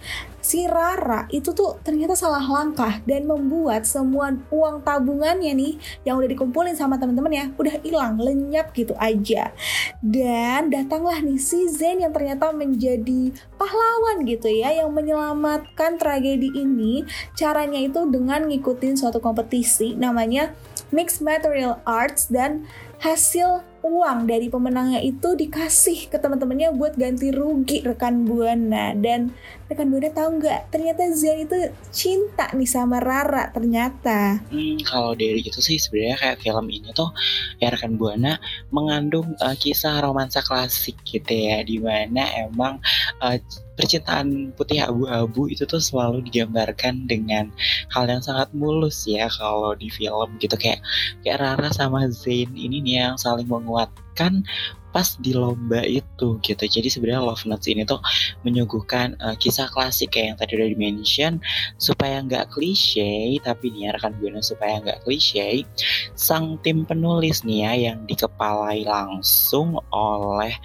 si 0.45 0.69
Rara 0.69 1.25
itu 1.33 1.57
tuh 1.57 1.81
ternyata 1.81 2.13
salah 2.13 2.45
langkah 2.45 3.01
dan 3.09 3.25
membuat 3.25 3.89
semua 3.89 4.29
uang 4.53 4.85
tabungannya 4.85 5.57
nih 5.57 5.73
yang 6.05 6.21
udah 6.21 6.29
dikumpulin 6.29 6.77
sama 6.77 7.01
temen-temen 7.01 7.33
ya 7.33 7.45
udah 7.57 7.81
hilang 7.81 8.21
lenyap 8.21 8.69
gitu 8.77 8.93
aja. 9.01 9.49
Dan 10.05 10.69
datanglah 10.69 11.17
nih 11.25 11.41
si 11.41 11.65
Zen 11.65 12.05
yang 12.05 12.13
ternyata 12.13 12.53
menjadi 12.53 13.33
pahlawan 13.57 14.21
gitu 14.29 14.45
ya 14.53 14.85
yang 14.85 14.93
menyelamatkan 14.93 15.97
tragedi 15.97 16.53
ini. 16.53 17.01
Caranya 17.33 17.81
itu 17.81 18.05
dengan 18.05 18.45
ngikutin 18.45 19.01
suatu 19.01 19.17
kompetisi 19.17 19.97
namanya 19.97 20.53
Mixed 20.93 21.25
Material 21.25 21.81
Arts 21.89 22.29
dan 22.29 22.69
hasil 23.01 23.65
uang 23.85 24.25
dari 24.25 24.49
pemenangnya 24.49 24.97
itu 24.97 25.37
dikasih 25.37 26.09
ke 26.09 26.17
teman-temannya 26.17 26.73
buat 26.73 26.97
ganti 26.97 27.29
rugi 27.29 27.85
rekan 27.85 28.25
buana. 28.25 28.97
Dan 28.97 29.35
rekan 29.65 29.89
buana 29.89 30.09
tahu 30.13 30.29
nggak? 30.37 30.61
Ternyata 30.69 31.01
Zen 31.17 31.49
itu 31.49 31.57
cinta 31.89 32.45
nih 32.53 32.69
sama 32.69 33.01
Rara 33.01 33.49
ternyata. 33.49 34.37
Hmm, 34.53 34.77
kalau 34.85 35.17
dari 35.17 35.41
itu 35.41 35.57
sih 35.57 35.81
sebenarnya 35.81 36.17
kayak 36.21 36.37
film 36.45 36.69
ini 36.69 36.93
tuh 36.93 37.09
ya 37.57 37.73
rekan 37.73 37.97
buana 37.97 38.37
mengandung 38.69 39.33
uh, 39.41 39.57
kisah 39.57 40.05
romansa 40.05 40.45
klasik 40.45 40.93
gitu 41.01 41.33
ya 41.33 41.65
di 41.65 41.81
mana 41.81 42.29
emang 42.45 42.77
uh, 43.25 43.41
percintaan 43.75 44.55
putih 44.55 44.85
abu-abu 44.87 45.51
itu 45.51 45.67
tuh 45.67 45.83
selalu 45.83 46.23
digambarkan 46.31 47.09
dengan 47.09 47.51
hal 47.91 48.07
yang 48.07 48.23
sangat 48.23 48.47
mulus 48.55 49.03
ya 49.09 49.27
kalau 49.33 49.73
di 49.73 49.89
film 49.89 50.37
gitu. 50.37 50.53
Kayak 50.55 50.85
kayak 51.25 51.41
Rara 51.41 51.69
sama 51.73 52.05
Zain 52.13 52.53
ini 52.53 52.79
nih 52.85 52.95
yang 53.09 53.17
saling 53.17 53.49
menguatkan 53.49 54.45
pas 54.95 55.19
di 55.19 55.35
lomba 55.35 55.83
itu 55.83 56.39
gitu. 56.39 56.63
Jadi 56.63 56.87
sebenarnya 56.87 57.19
Love 57.19 57.43
Notes 57.51 57.67
ini 57.67 57.83
tuh 57.83 57.99
menyuguhkan 58.47 59.19
uh, 59.19 59.35
kisah 59.35 59.67
klasik 59.67 60.15
kayak 60.15 60.25
yang 60.31 60.37
tadi 60.39 60.51
udah 60.55 60.69
di-mention 60.71 61.43
supaya 61.75 62.23
nggak 62.23 62.55
klise 62.55 63.35
tapi 63.43 63.75
nih 63.75 63.91
ya 63.91 63.99
rekan 63.99 64.15
Buana 64.15 64.39
supaya 64.39 64.79
nggak 64.79 65.03
klise 65.03 65.67
sang 66.15 66.55
tim 66.63 66.87
penulis 66.87 67.43
nih 67.43 67.67
ya 67.67 67.71
yang 67.91 68.07
dikepalai 68.07 68.87
langsung 68.87 69.75
oleh 69.91 70.55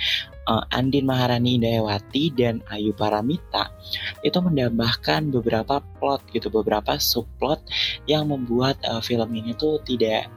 uh, 0.47 0.63
Andin 0.71 1.11
Maharani 1.11 1.59
Indayawati 1.59 2.31
dan 2.39 2.63
Ayu 2.71 2.95
Paramita 2.95 3.75
itu 4.23 4.39
menambahkan 4.39 5.35
beberapa 5.35 5.83
plot 5.99 6.23
gitu, 6.31 6.51
beberapa 6.51 6.99
subplot 6.99 7.63
yang 8.07 8.31
membuat 8.31 8.79
uh, 8.87 9.03
film 9.03 9.35
ini 9.35 9.59
tuh 9.59 9.83
tidak 9.83 10.31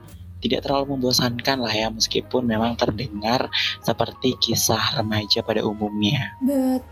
tidak 0.43 0.67
terlalu 0.67 0.99
membosankan 0.99 1.63
lah 1.63 1.71
ya 1.71 1.87
meskipun 1.87 2.43
memang 2.43 2.75
terdengar 2.75 3.47
seperti 3.79 4.35
kisah 4.35 4.99
remaja 4.99 5.39
pada 5.39 5.63
umumnya. 5.63 6.35
Betul, 6.43 6.83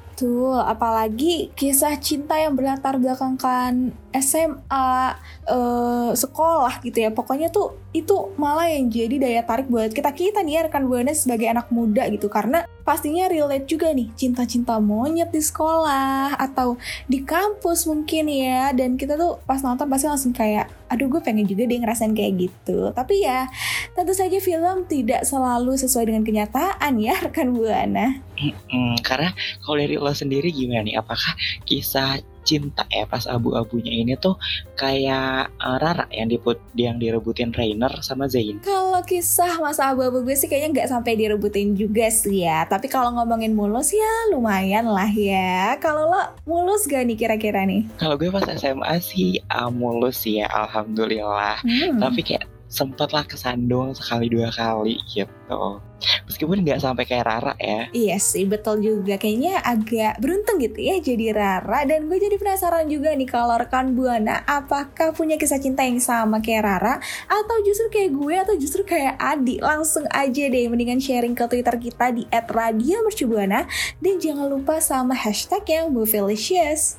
apalagi 0.62 1.50
kisah 1.58 1.98
cinta 1.98 2.38
yang 2.38 2.54
berlatar 2.54 3.00
belakangkan 3.00 3.96
SMA, 4.12 5.16
uh, 5.48 6.12
sekolah 6.12 6.84
gitu 6.84 7.08
ya. 7.08 7.10
Pokoknya 7.16 7.48
tuh 7.48 7.80
itu 7.96 8.32
malah 8.36 8.68
yang 8.72 8.92
jadi 8.92 9.16
daya 9.20 9.42
tarik 9.44 9.72
buat 9.72 9.92
kita. 9.96 10.12
Kita 10.12 10.44
nih 10.44 10.60
ya 10.60 10.62
rekan 10.68 10.88
buana 10.88 11.16
sebagai 11.16 11.48
anak 11.48 11.72
muda 11.72 12.08
gitu. 12.12 12.28
Karena 12.28 12.68
pastinya 12.84 13.32
relate 13.32 13.68
juga 13.68 13.96
nih 13.96 14.12
cinta-cinta 14.20 14.80
monyet 14.84 15.32
di 15.32 15.40
sekolah 15.40 16.36
atau 16.36 16.76
di 17.08 17.24
kampus 17.24 17.88
mungkin 17.88 18.28
ya. 18.28 18.76
Dan 18.76 19.00
kita 19.00 19.16
tuh 19.16 19.40
pas 19.48 19.64
nonton 19.64 19.88
pasti 19.88 20.08
langsung 20.12 20.36
kayak 20.36 20.68
aduh 20.92 21.08
gue 21.08 21.24
pengen 21.24 21.48
juga 21.48 21.64
deh 21.64 21.80
ngerasain 21.80 22.12
kayak 22.12 22.52
gitu. 22.52 22.92
Tapi 22.92 23.24
ya 23.24 23.48
tentu 23.96 24.12
saja 24.12 24.36
film 24.44 24.84
tidak 24.92 25.24
selalu 25.24 25.80
sesuai 25.80 26.12
dengan 26.12 26.28
kenyataan 26.28 27.00
ya 27.00 27.16
rekan 27.26 27.56
buana. 27.56 28.20
Hmm, 28.42 28.98
karena 29.06 29.32
kalau 29.62 29.78
dari 29.78 29.96
lo 30.12 30.16
sendiri 30.16 30.52
gimana 30.52 30.84
nih? 30.84 31.00
Apakah 31.00 31.40
kisah 31.64 32.20
cinta 32.42 32.84
ya 32.90 33.06
pas 33.06 33.30
abu-abunya 33.30 33.94
ini 34.02 34.18
tuh 34.18 34.34
kayak 34.74 35.54
uh, 35.62 35.78
Rara 35.78 36.10
yang 36.10 36.28
diput 36.30 36.58
yang 36.74 36.98
direbutin 36.98 37.54
Rainer 37.54 38.02
sama 38.02 38.26
Zain. 38.28 38.60
Kalau 38.66 39.00
kisah 39.06 39.62
masa 39.62 39.94
abu-abu 39.94 40.26
gue 40.26 40.36
sih 40.36 40.50
kayaknya 40.50 40.82
nggak 40.82 40.90
sampai 40.90 41.14
direbutin 41.16 41.78
juga 41.78 42.10
sih 42.10 42.44
ya. 42.44 42.66
Tapi 42.66 42.90
kalau 42.90 43.14
ngomongin 43.16 43.54
mulus 43.54 43.94
ya 43.94 44.34
lumayan 44.34 44.90
lah 44.90 45.10
ya. 45.10 45.78
Kalau 45.80 46.10
lo 46.10 46.22
mulus 46.44 46.90
gak 46.90 47.06
nih 47.08 47.18
kira-kira 47.18 47.64
nih? 47.64 47.86
Kalau 48.02 48.18
gue 48.18 48.28
pas 48.34 48.46
SMA 48.58 48.96
sih 49.00 49.40
uh, 49.54 49.70
mulus 49.70 50.26
ya, 50.26 50.50
alhamdulillah. 50.50 51.62
Hmm. 51.62 52.02
Tapi 52.02 52.26
kayak 52.26 52.50
sempatlah 52.72 53.28
kesandung 53.28 53.92
sekali 53.92 54.32
dua 54.32 54.48
kali 54.50 54.96
gitu. 55.12 55.84
Meskipun 56.32 56.64
nggak 56.64 56.80
sampai 56.80 57.04
kayak 57.04 57.28
Rara 57.28 57.54
ya. 57.60 57.92
Iya 57.92 58.16
sih 58.24 58.48
betul 58.48 58.80
juga 58.80 59.20
kayaknya 59.20 59.60
agak 59.60 60.24
beruntung 60.24 60.64
gitu 60.64 60.80
ya 60.80 60.96
jadi 61.04 61.36
Rara 61.36 61.84
dan 61.84 62.08
gue 62.08 62.16
jadi 62.16 62.40
penasaran 62.40 62.88
juga 62.88 63.12
nih 63.12 63.28
kalau 63.28 63.60
rekan 63.60 63.92
Buana 63.92 64.48
apakah 64.48 65.12
punya 65.12 65.36
kisah 65.36 65.60
cinta 65.60 65.84
yang 65.84 66.00
sama 66.00 66.40
kayak 66.40 66.64
Rara 66.64 67.04
atau 67.28 67.58
justru 67.68 67.92
kayak 67.92 68.16
gue 68.16 68.36
atau 68.40 68.56
justru 68.56 68.88
kayak 68.88 69.20
Adi 69.20 69.60
langsung 69.60 70.08
aja 70.08 70.48
deh 70.48 70.72
mendingan 70.72 71.04
sharing 71.04 71.36
ke 71.36 71.44
Twitter 71.52 71.76
kita 71.76 72.16
di 72.16 72.24
@radiomercubuana 72.32 73.68
dan 74.00 74.16
jangan 74.24 74.48
lupa 74.48 74.80
sama 74.80 75.12
hashtag 75.12 75.68
yang 75.68 75.92
Bovelicious. 75.92 76.96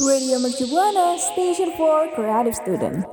Radio 0.00 0.36
Mercubuana, 0.40 1.20
Station 1.20 1.72
for 1.76 2.08
Creative 2.12 2.56
Student. 2.56 3.04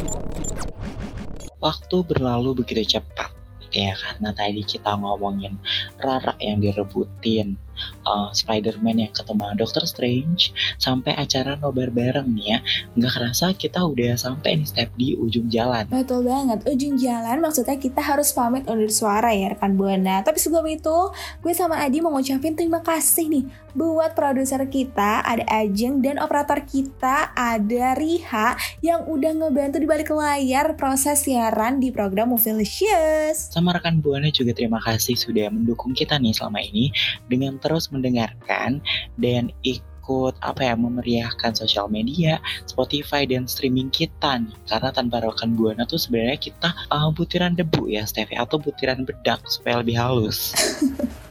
Waktu 1.59 1.97
berlalu 2.07 2.63
begitu 2.63 3.00
cepat 3.00 3.37
ya 3.77 3.93
karena 3.93 4.34
tadi 4.34 4.65
kita 4.65 4.98
ngomongin 4.98 5.53
Rara 6.01 6.34
yang 6.41 6.57
direbutin 6.57 7.62
uh, 8.05 8.29
Spider-Man 8.31 9.03
yang 9.07 9.13
ketemu 9.13 9.53
Doctor 9.57 9.84
Strange 9.86 10.51
sampai 10.77 11.13
acara 11.17 11.57
nobar 11.57 11.89
bareng 11.93 12.27
nih 12.38 12.48
ya 12.48 12.60
nggak 12.98 13.12
kerasa 13.12 13.53
kita 13.53 13.84
udah 13.84 14.15
sampai 14.17 14.62
nih 14.62 14.67
step 14.67 14.89
di 15.00 15.17
ujung 15.17 15.48
jalan 15.50 15.88
Betul 15.88 16.27
banget, 16.27 16.62
ujung 16.67 16.96
jalan 17.00 17.41
maksudnya 17.41 17.79
kita 17.79 18.03
harus 18.03 18.29
pamit 18.36 18.67
undur 18.69 18.91
suara 18.91 19.34
ya 19.34 19.55
rekan 19.55 19.74
Buana. 19.79 20.22
Tapi 20.22 20.38
sebelum 20.38 20.67
itu, 20.69 20.98
gue 21.41 21.53
sama 21.55 21.81
Adi 21.81 22.03
mau 22.03 22.13
ngucapin 22.13 22.53
terima 22.53 22.84
kasih 22.86 23.25
nih 23.31 23.46
buat 23.77 24.17
produser 24.17 24.65
kita, 24.65 25.22
ada 25.22 25.46
Ajeng 25.46 26.01
dan 26.01 26.17
operator 26.17 26.65
kita 26.65 27.29
ada 27.38 27.93
Riha 27.93 28.57
yang 28.81 29.05
udah 29.05 29.38
ngebantu 29.38 29.77
di 29.77 29.86
balik 29.86 30.10
layar 30.10 30.74
proses 30.74 31.22
siaran 31.25 31.77
di 31.77 31.93
program 31.93 32.34
Movilicious. 32.34 33.53
sama 33.53 33.77
rekan 33.77 34.01
Buana 34.01 34.34
juga 34.34 34.57
terima 34.57 34.81
kasih 34.81 35.13
sudah 35.13 35.53
mendukung 35.53 35.93
kita 35.93 36.17
nih 36.17 36.34
selama 36.34 36.62
ini 36.65 36.89
dengan 37.29 37.62
terus 37.67 37.91
mendengarkan 37.91 38.79
dan 39.19 39.51
ikut 39.67 40.39
apa 40.39 40.71
ya 40.71 40.75
memeriahkan 40.79 41.51
sosial 41.51 41.91
media, 41.91 42.39
Spotify 42.63 43.27
dan 43.27 43.43
streaming 43.43 43.91
kita 43.91 44.39
nih. 44.39 44.55
Karena 44.71 44.95
tanpa 44.95 45.19
rekan 45.19 45.51
Buana 45.59 45.83
tuh 45.83 46.00
sebenarnya 46.00 46.39
kita 46.39 46.71
uh, 46.88 47.12
butiran 47.12 47.59
debu 47.59 47.91
ya 47.91 48.07
Steffi 48.07 48.39
atau 48.39 48.55
butiran 48.55 49.03
bedak 49.03 49.43
supaya 49.51 49.83
lebih 49.83 50.00
halus. 50.00 50.55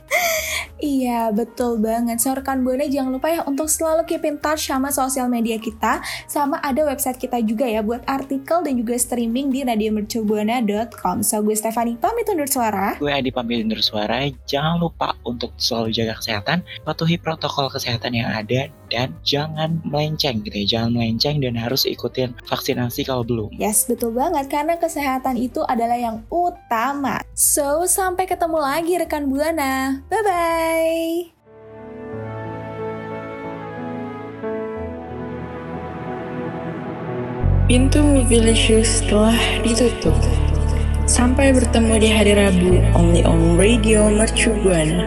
Iya, 0.76 1.33
betul 1.33 1.80
banget. 1.80 2.21
So, 2.21 2.37
rekan 2.37 2.61
Buana 2.61 2.85
jangan 2.85 3.16
lupa 3.16 3.33
ya 3.33 3.40
untuk 3.49 3.64
selalu 3.64 4.04
keep 4.04 4.25
in 4.28 4.37
touch 4.37 4.68
sama 4.68 4.92
sosial 4.92 5.25
media 5.25 5.56
kita. 5.56 6.04
Sama 6.28 6.61
ada 6.61 6.85
website 6.85 7.16
kita 7.16 7.40
juga 7.40 7.64
ya 7.64 7.80
buat 7.80 8.04
artikel 8.04 8.61
dan 8.61 8.76
juga 8.76 8.92
streaming 9.00 9.49
di 9.49 9.64
radiomercubuana.com. 9.64 11.25
So, 11.25 11.40
gue 11.40 11.56
Stefani 11.56 11.97
pamit 11.97 12.28
undur 12.28 12.49
suara. 12.49 13.00
Gue 13.00 13.09
Adi 13.09 13.33
pamit 13.33 13.64
undur 13.64 13.80
suara. 13.80 14.28
Jangan 14.45 14.76
lupa 14.76 15.16
untuk 15.25 15.56
selalu 15.56 15.97
jaga 15.97 16.21
kesehatan, 16.21 16.61
patuhi 16.85 17.16
protokol 17.16 17.73
kesehatan 17.73 18.12
yang 18.12 18.28
ada 18.28 18.68
dan 18.90 19.14
jangan 19.26 19.82
melenceng 19.86 20.42
gitu 20.42 20.64
ya. 20.64 20.66
Jangan 20.78 20.98
melenceng 20.98 21.42
dan 21.42 21.54
harus 21.58 21.86
ikutin 21.86 22.34
vaksinasi 22.46 23.06
kalau 23.06 23.22
belum. 23.26 23.54
Yes, 23.56 23.86
betul 23.86 24.14
banget 24.14 24.48
karena 24.48 24.78
kesehatan 24.78 25.38
itu 25.38 25.62
adalah 25.66 25.98
yang 25.98 26.22
utama. 26.30 27.22
So, 27.32 27.86
sampai 27.86 28.26
ketemu 28.26 28.58
lagi 28.58 28.94
rekan 28.98 29.28
Buana. 29.30 30.02
Bye-bye. 30.10 31.36
Pintu 37.66 37.98
Movilicious 37.98 39.02
telah 39.10 39.34
ditutup. 39.66 40.14
Sampai 41.10 41.50
bertemu 41.50 41.99
di 41.99 42.08
hari 42.14 42.38
Rabu, 42.38 42.78
only 42.94 43.26
on 43.26 43.58
Radio 43.58 44.06
Mercu 44.06 44.54
Buana. 44.62 45.06